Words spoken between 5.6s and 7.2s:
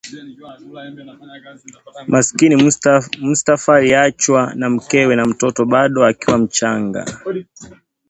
bado akiwa mchanga